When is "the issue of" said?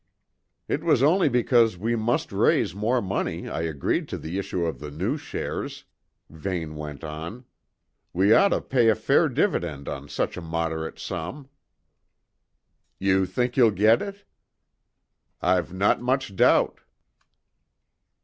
4.17-4.79